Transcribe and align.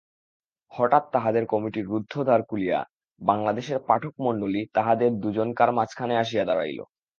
হঠাৎ 0.71 1.03
তাহাদের 1.13 1.43
কমিটির 1.45 1.89
রুদ্ধ 1.89 2.13
দ্বার 2.23 2.41
খুলিয়া 2.43 2.79
বাংলাদেশের 3.21 3.79
পাঠকমণ্ডলী 3.87 4.61
তাহাদের 4.75 5.09
দুজনকার 5.23 5.69
মাঝখানে 5.77 6.13
আসিয়া 6.23 6.43
দাঁড়াইল। 6.45 6.79